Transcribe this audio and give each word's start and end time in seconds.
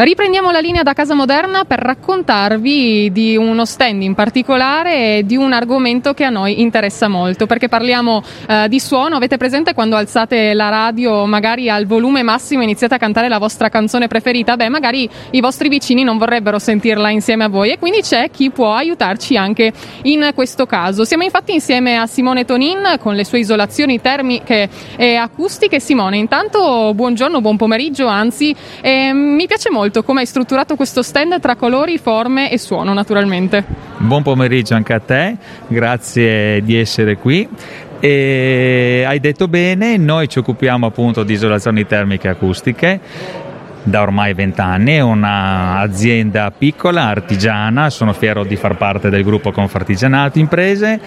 Riprendiamo 0.00 0.52
la 0.52 0.60
linea 0.60 0.84
da 0.84 0.92
Casa 0.92 1.14
Moderna 1.14 1.64
per 1.64 1.80
raccontarvi 1.80 3.10
di 3.10 3.36
uno 3.36 3.64
stand 3.64 4.00
in 4.02 4.14
particolare 4.14 5.16
e 5.16 5.22
di 5.26 5.34
un 5.34 5.52
argomento 5.52 6.14
che 6.14 6.22
a 6.22 6.30
noi 6.30 6.60
interessa 6.60 7.08
molto, 7.08 7.46
perché 7.46 7.66
parliamo 7.66 8.22
eh, 8.46 8.68
di 8.68 8.78
suono. 8.78 9.16
Avete 9.16 9.36
presente 9.38 9.74
quando 9.74 9.96
alzate 9.96 10.54
la 10.54 10.68
radio 10.68 11.26
magari 11.26 11.68
al 11.68 11.86
volume 11.86 12.22
massimo 12.22 12.60
e 12.60 12.64
iniziate 12.66 12.94
a 12.94 12.98
cantare 12.98 13.28
la 13.28 13.38
vostra 13.38 13.70
canzone 13.70 14.06
preferita? 14.06 14.54
Beh, 14.54 14.68
magari 14.68 15.10
i 15.32 15.40
vostri 15.40 15.68
vicini 15.68 16.04
non 16.04 16.16
vorrebbero 16.16 16.60
sentirla 16.60 17.10
insieme 17.10 17.42
a 17.42 17.48
voi 17.48 17.72
e 17.72 17.78
quindi 17.80 18.00
c'è 18.00 18.30
chi 18.30 18.50
può 18.50 18.74
aiutarci 18.74 19.36
anche 19.36 19.72
in 20.02 20.30
questo 20.32 20.64
caso. 20.64 21.04
Siamo 21.04 21.24
infatti 21.24 21.54
insieme 21.54 21.96
a 21.96 22.06
Simone 22.06 22.44
Tonin 22.44 22.98
con 23.00 23.16
le 23.16 23.24
sue 23.24 23.40
isolazioni 23.40 24.00
termiche 24.00 24.68
e 24.94 25.16
acustiche. 25.16 25.80
Simone, 25.80 26.18
intanto 26.18 26.94
buongiorno, 26.94 27.40
buon 27.40 27.56
pomeriggio, 27.56 28.06
anzi, 28.06 28.54
eh, 28.80 29.12
mi 29.12 29.48
piace 29.48 29.70
molto 29.70 29.86
molto 29.88 30.02
come 30.02 30.20
hai 30.20 30.26
strutturato 30.26 30.76
questo 30.76 31.00
stand 31.00 31.40
tra 31.40 31.56
colori, 31.56 31.96
forme 31.96 32.50
e 32.50 32.58
suono 32.58 32.92
naturalmente. 32.92 33.64
Buon 33.96 34.22
pomeriggio 34.22 34.74
anche 34.74 34.92
a 34.92 35.00
te, 35.00 35.36
grazie 35.66 36.60
di 36.62 36.76
essere 36.76 37.16
qui. 37.16 37.48
E 37.98 39.04
hai 39.06 39.18
detto 39.18 39.48
bene, 39.48 39.96
noi 39.96 40.28
ci 40.28 40.40
occupiamo 40.40 40.86
appunto 40.86 41.24
di 41.24 41.32
isolazioni 41.32 41.86
termiche 41.86 42.28
acustiche 42.28 43.00
da 43.88 44.02
ormai 44.02 44.34
vent'anni, 44.34 44.94
è 44.94 45.00
un'azienda 45.00 46.50
piccola, 46.50 47.04
artigiana, 47.04 47.90
sono 47.90 48.12
fiero 48.12 48.44
di 48.44 48.56
far 48.56 48.76
parte 48.76 49.10
del 49.10 49.24
gruppo 49.24 49.52
Confartigianato 49.52 50.38
Imprese 50.38 51.00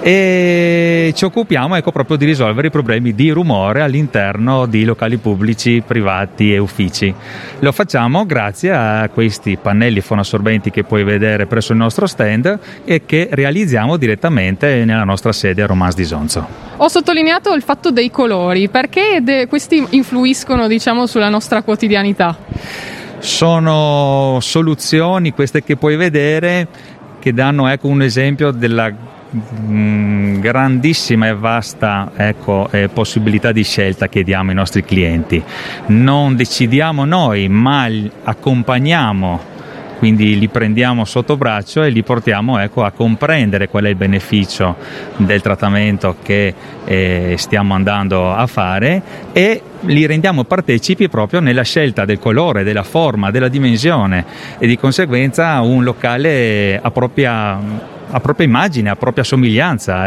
e 0.00 1.12
ci 1.14 1.24
occupiamo 1.24 1.76
ecco, 1.76 1.92
proprio 1.92 2.16
di 2.16 2.24
risolvere 2.24 2.68
i 2.68 2.70
problemi 2.70 3.14
di 3.14 3.30
rumore 3.30 3.82
all'interno 3.82 4.66
di 4.66 4.84
locali 4.84 5.16
pubblici, 5.16 5.82
privati 5.86 6.52
e 6.52 6.58
uffici. 6.58 7.12
Lo 7.60 7.72
facciamo 7.72 8.26
grazie 8.26 8.72
a 8.72 9.08
questi 9.12 9.58
pannelli 9.60 10.00
fonoassorbenti 10.00 10.70
che 10.70 10.84
puoi 10.84 11.04
vedere 11.04 11.46
presso 11.46 11.72
il 11.72 11.78
nostro 11.78 12.06
stand 12.06 12.58
e 12.84 13.02
che 13.04 13.28
realizziamo 13.30 13.96
direttamente 13.96 14.84
nella 14.84 15.04
nostra 15.04 15.32
sede 15.32 15.62
a 15.62 15.66
Romans 15.66 15.94
di 15.94 16.04
Sonzo. 16.04 16.66
Ho 16.80 16.88
sottolineato 16.88 17.52
il 17.54 17.62
fatto 17.62 17.90
dei 17.90 18.08
colori, 18.10 18.68
perché 18.68 19.18
de- 19.20 19.48
questi 19.48 19.84
influiscono 19.90 20.68
diciamo, 20.68 21.06
sulla 21.06 21.28
nostra 21.28 21.62
quotidianità? 21.62 22.27
Sono 23.18 24.38
soluzioni, 24.40 25.32
queste 25.32 25.62
che 25.62 25.76
puoi 25.76 25.96
vedere, 25.96 26.66
che 27.18 27.32
danno 27.32 27.66
ecco, 27.68 27.88
un 27.88 28.02
esempio 28.02 28.50
della 28.50 28.92
mm, 29.66 30.40
grandissima 30.40 31.26
e 31.26 31.34
vasta 31.34 32.12
ecco, 32.16 32.68
eh, 32.70 32.88
possibilità 32.88 33.52
di 33.52 33.64
scelta 33.64 34.08
che 34.08 34.22
diamo 34.22 34.50
ai 34.50 34.56
nostri 34.56 34.84
clienti. 34.84 35.42
Non 35.86 36.36
decidiamo 36.36 37.04
noi, 37.04 37.48
ma 37.48 37.88
accompagniamo 38.24 39.56
quindi 39.98 40.38
li 40.38 40.48
prendiamo 40.48 41.04
sotto 41.04 41.36
braccio 41.36 41.82
e 41.82 41.90
li 41.90 42.02
portiamo 42.02 42.58
ecco, 42.58 42.84
a 42.84 42.92
comprendere 42.92 43.68
qual 43.68 43.84
è 43.84 43.88
il 43.88 43.96
beneficio 43.96 44.76
del 45.16 45.42
trattamento 45.42 46.16
che 46.22 46.54
eh, 46.84 47.34
stiamo 47.36 47.74
andando 47.74 48.32
a 48.32 48.46
fare 48.46 49.02
e 49.32 49.60
li 49.80 50.06
rendiamo 50.06 50.44
partecipi 50.44 51.08
proprio 51.08 51.40
nella 51.40 51.62
scelta 51.62 52.04
del 52.04 52.18
colore, 52.18 52.62
della 52.62 52.82
forma, 52.84 53.30
della 53.30 53.48
dimensione 53.48 54.24
e 54.58 54.66
di 54.66 54.78
conseguenza 54.78 55.60
un 55.60 55.82
locale 55.82 56.78
a 56.80 56.90
propria, 56.90 57.58
a 58.10 58.20
propria 58.20 58.46
immagine, 58.46 58.90
a 58.90 58.96
propria 58.96 59.24
somiglianza, 59.24 60.06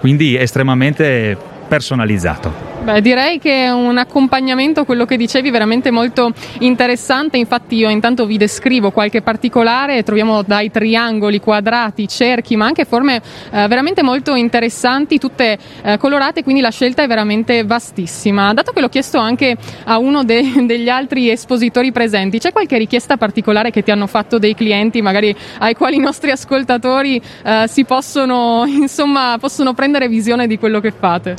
quindi 0.00 0.36
estremamente 0.36 1.56
personalizzato. 1.68 2.68
Beh, 2.88 3.02
direi 3.02 3.38
che 3.38 3.64
è 3.64 3.70
un 3.70 3.98
accompagnamento, 3.98 4.86
quello 4.86 5.04
che 5.04 5.18
dicevi, 5.18 5.50
veramente 5.50 5.90
molto 5.90 6.32
interessante. 6.60 7.36
Infatti, 7.36 7.76
io 7.76 7.90
intanto 7.90 8.24
vi 8.24 8.38
descrivo 8.38 8.92
qualche 8.92 9.20
particolare. 9.20 10.02
Troviamo 10.02 10.42
dai 10.42 10.70
triangoli, 10.70 11.38
quadrati, 11.38 12.08
cerchi, 12.08 12.56
ma 12.56 12.64
anche 12.64 12.86
forme 12.86 13.16
eh, 13.16 13.68
veramente 13.68 14.02
molto 14.02 14.34
interessanti, 14.34 15.18
tutte 15.18 15.58
eh, 15.82 15.98
colorate. 15.98 16.42
Quindi 16.42 16.62
la 16.62 16.70
scelta 16.70 17.02
è 17.02 17.06
veramente 17.06 17.62
vastissima. 17.62 18.54
Dato 18.54 18.72
che 18.72 18.80
l'ho 18.80 18.88
chiesto 18.88 19.18
anche 19.18 19.56
a 19.84 19.98
uno 19.98 20.24
de- 20.24 20.64
degli 20.64 20.88
altri 20.88 21.28
espositori 21.28 21.92
presenti, 21.92 22.38
c'è 22.38 22.52
qualche 22.52 22.78
richiesta 22.78 23.18
particolare 23.18 23.70
che 23.70 23.82
ti 23.82 23.90
hanno 23.90 24.06
fatto 24.06 24.38
dei 24.38 24.54
clienti, 24.54 25.02
magari 25.02 25.36
ai 25.58 25.74
quali 25.74 25.96
i 25.96 26.00
nostri 26.00 26.30
ascoltatori 26.30 27.20
eh, 27.44 27.64
si 27.68 27.84
possono, 27.84 28.64
insomma, 28.66 29.36
possono 29.38 29.74
prendere 29.74 30.08
visione 30.08 30.46
di 30.46 30.58
quello 30.58 30.80
che 30.80 30.92
fate? 30.98 31.36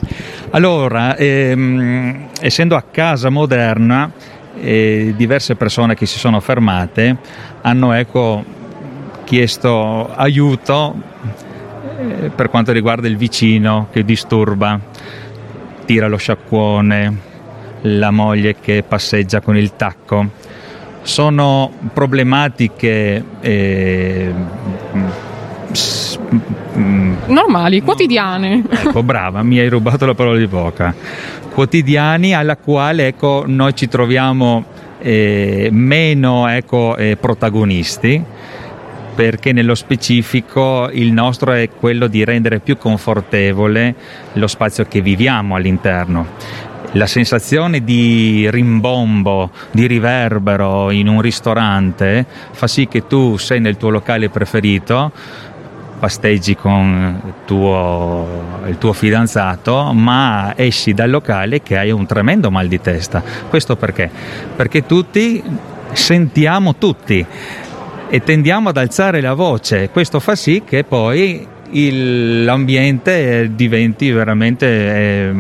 Allora, 0.51 1.15
ehm, 1.15 2.29
essendo 2.41 2.75
a 2.75 2.81
casa 2.81 3.29
moderna, 3.29 4.11
eh, 4.59 5.13
diverse 5.15 5.55
persone 5.55 5.93
che 5.93 6.07
si 6.07 6.17
sono 6.17 6.39
fermate 6.39 7.17
hanno 7.61 7.91
ecco, 7.93 8.43
chiesto 9.25 10.11
aiuto 10.15 10.95
eh, 11.99 12.29
per 12.29 12.49
quanto 12.49 12.71
riguarda 12.71 13.07
il 13.07 13.15
vicino 13.15 13.89
che 13.91 14.03
disturba, 14.03 14.79
tira 15.85 16.07
lo 16.07 16.17
sciacquone, 16.17 17.17
la 17.81 18.09
moglie 18.09 18.55
che 18.59 18.83
passeggia 18.87 19.41
con 19.41 19.55
il 19.55 19.75
tacco. 19.75 20.29
Sono 21.03 21.71
problematiche 21.93 23.23
eh. 23.39 24.33
Normali, 27.25 27.81
quotidiane. 27.81 28.63
Ecco, 28.69 29.03
brava, 29.03 29.43
mi 29.43 29.59
hai 29.59 29.69
rubato 29.69 30.05
la 30.05 30.13
parola 30.13 30.37
di 30.37 30.47
bocca. 30.47 30.93
Quotidiani 31.53 32.33
alla 32.33 32.57
quale 32.57 33.07
ecco, 33.07 33.43
noi 33.45 33.75
ci 33.75 33.87
troviamo 33.87 34.63
eh, 34.99 35.69
meno 35.71 36.47
ecco, 36.47 36.95
eh, 36.97 37.17
protagonisti 37.19 38.23
perché 39.19 39.51
nello 39.51 39.75
specifico 39.75 40.89
il 40.93 41.11
nostro 41.11 41.51
è 41.51 41.67
quello 41.77 42.07
di 42.07 42.23
rendere 42.23 42.59
più 42.59 42.77
confortevole 42.77 43.93
lo 44.33 44.47
spazio 44.47 44.85
che 44.85 45.01
viviamo 45.01 45.55
all'interno. 45.55 46.27
La 46.93 47.05
sensazione 47.05 47.83
di 47.83 48.49
rimbombo, 48.49 49.51
di 49.71 49.87
riverbero 49.87 50.89
in 50.89 51.09
un 51.09 51.19
ristorante 51.19 52.25
fa 52.51 52.65
sì 52.65 52.87
che 52.87 53.07
tu 53.07 53.35
sei 53.35 53.59
nel 53.59 53.75
tuo 53.75 53.89
locale 53.89 54.29
preferito, 54.29 55.11
pasteggi 55.99 56.55
con 56.55 57.33
tuo, 57.45 58.61
il 58.67 58.77
tuo, 58.77 58.93
fidanzato, 58.93 59.91
ma 59.93 60.53
esci 60.55 60.93
dal 60.93 61.09
locale 61.09 61.61
che 61.61 61.77
hai 61.77 61.91
un 61.91 62.05
tremendo 62.05 62.49
mal 62.49 62.67
di 62.67 62.79
testa. 62.79 63.21
Questo 63.49 63.75
perché? 63.75 64.09
Perché 64.55 64.85
tutti 64.85 65.43
sentiamo 65.91 66.75
tutti 66.75 67.25
e 68.09 68.23
tendiamo 68.23 68.69
ad 68.69 68.77
alzare 68.77 69.21
la 69.21 69.33
voce. 69.33 69.89
Questo 69.89 70.19
fa 70.19 70.35
sì 70.35 70.63
che 70.65 70.83
poi 70.83 71.45
il, 71.71 72.43
l'ambiente 72.43 73.51
diventi 73.53 74.11
veramente 74.11 74.65
eh, 74.67 75.31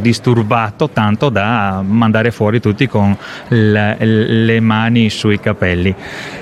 disturbato 0.00 0.90
tanto 0.90 1.28
da 1.28 1.82
mandare 1.86 2.30
fuori 2.30 2.60
tutti 2.60 2.86
con 2.86 3.16
le, 3.48 3.96
le 4.04 4.60
mani 4.60 5.10
sui 5.10 5.38
capelli. 5.38 5.94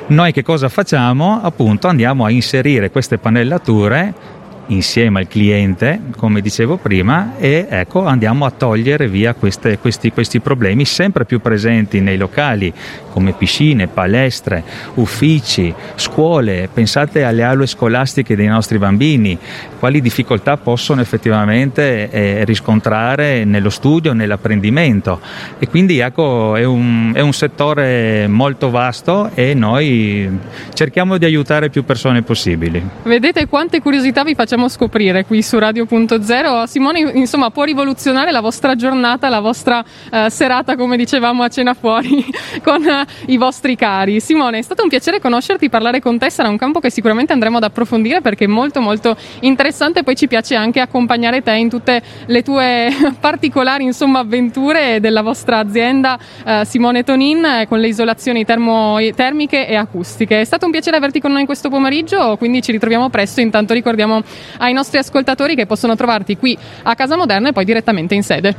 Noi 0.09 0.33
che 0.33 0.43
cosa 0.43 0.69
facciamo? 0.69 1.41
Appunto 1.43 1.89
andiamo 1.89 2.25
a 2.25 2.31
inserire 2.31 2.91
queste 2.91 3.19
pannellature 3.19 4.37
insieme 4.69 5.21
al 5.21 5.29
cliente, 5.29 6.01
come 6.17 6.41
dicevo 6.41 6.77
prima, 6.77 7.35
e 7.39 7.67
ecco 7.69 8.05
andiamo 8.05 8.45
a 8.45 8.51
togliere 8.51 9.09
via 9.09 9.35
queste, 9.35 9.79
questi, 9.79 10.13
questi 10.13 10.41
problemi 10.41 10.85
sempre 10.85 11.25
più 11.25 11.41
presenti 11.41 12.01
nei 12.01 12.17
locali 12.17 12.73
come 13.11 13.33
piscine, 13.33 13.89
palestre, 13.89 14.63
uffici, 14.95 15.75
scuole. 15.97 16.69
Pensate 16.73 17.25
alle 17.25 17.43
aule 17.43 17.67
scolastiche 17.67 18.37
dei 18.37 18.47
nostri 18.47 18.79
bambini, 18.79 19.37
quali 19.79 20.01
difficoltà 20.01 20.57
possono 20.57 21.01
effettivamente 21.01 22.11
eh, 22.11 22.45
riscontrare 22.45 23.45
nello 23.45 23.71
studio, 23.71 24.13
nell'apprendimento. 24.13 25.21
E 25.59 25.69
quindi 25.69 25.99
ecco, 25.99 26.57
è 26.57 26.65
un, 26.65 27.13
è 27.15 27.21
un 27.21 27.33
settore 27.33 28.27
molto 28.29 28.71
vasto 28.71 29.31
e 29.35 29.55
noi 29.55 30.29
cerchiamo 30.73 31.19
di 31.19 31.25
aiutare 31.25 31.71
più 31.71 31.85
persone 31.85 32.23
possibili. 32.23 32.81
Vedete 33.03 33.47
quante 33.49 33.81
curiosità 33.81 34.23
vi 34.23 34.35
facciamo 34.35 34.58
facciamo 34.59 34.69
scoprire 34.69 35.25
qui 35.25 35.41
su 35.41 35.57
Radio.0. 35.57 36.65
Simone, 36.65 36.99
insomma, 37.15 37.51
può 37.51 37.63
rivoluzionare 37.63 38.33
la 38.33 38.41
vostra 38.41 38.75
giornata, 38.75 39.29
la 39.29 39.39
vostra 39.39 39.85
eh, 40.11 40.31
serata, 40.31 40.75
come 40.75 40.97
dicevamo 40.97 41.45
a 41.45 41.49
cena 41.49 41.75
fuori, 41.75 42.25
con 42.65 42.85
eh, 42.85 43.07
i 43.27 43.37
vostri 43.37 43.77
cari. 43.77 44.19
Simone, 44.19 44.59
è 44.59 44.63
stato 44.63 44.83
un 44.83 44.89
piacere 44.89 45.21
conoscerti, 45.21 45.69
parlare 45.69 46.01
con 46.01 46.19
te, 46.19 46.29
sarà 46.31 46.49
un 46.49 46.57
campo 46.57 46.81
che 46.81 46.91
sicuramente 46.91 47.33
andremo 47.33 47.59
ad 47.59 47.63
approfondire 47.63 48.21
perché 48.21 48.45
è 48.45 48.49
molto 48.49 48.81
molto 48.81 49.17
interessante, 49.41 50.03
poi 50.03 50.17
ci 50.17 50.27
piace 50.27 50.57
anche 50.57 50.81
accompagnare 50.81 51.41
te 51.43 51.53
in 51.53 51.69
tutte 51.69 52.03
le 52.27 52.43
tue 52.43 52.93
particolari 53.21 53.85
insomma, 53.85 54.21
avventure 54.21 54.99
della 54.99 55.23
vostra 55.23 55.59
azienda 55.59 56.19
eh, 56.45 56.65
Simone 56.65 57.05
Tonin 57.05 57.45
eh, 57.45 57.67
con 57.69 57.79
le 57.79 57.87
isolazioni 57.87 58.45
termo- 58.45 58.99
termiche 59.15 59.69
e 59.69 59.77
acustiche. 59.77 60.41
È 60.41 60.45
stato 60.45 60.65
un 60.65 60.73
piacere 60.73 60.97
averti 60.97 61.21
con 61.21 61.31
noi 61.31 61.45
questo 61.45 61.69
pomeriggio, 61.69 62.37
quindi 62.37 62.61
ci 62.61 62.73
ritroviamo 62.73 63.09
presto, 63.09 63.41
intanto 63.41 63.73
ricordiamo 63.73 64.23
ai 64.59 64.73
nostri 64.73 64.99
ascoltatori 64.99 65.55
che 65.55 65.67
possono 65.67 65.95
trovarti 65.97 66.37
qui 66.37 66.57
a 66.83 66.95
Casa 66.95 67.17
Moderna 67.17 67.51
e 67.51 67.53
poi 67.53 67.65
direttamente 67.65 68.15
in 68.15 68.23
sede. 68.23 68.55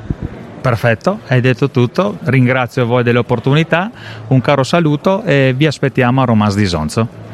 Perfetto, 0.62 1.20
hai 1.28 1.40
detto 1.40 1.70
tutto, 1.70 2.18
ringrazio 2.24 2.86
voi 2.86 3.02
dell'opportunità, 3.04 3.90
un 4.28 4.42
caro 4.42 4.64
saluto 4.64 5.24
e 5.24 5.54
vi 5.56 5.66
aspettiamo 5.66 6.22
a 6.22 6.26
Romans 6.26 6.56
di 6.56 6.66
Sonzo. 6.66 7.29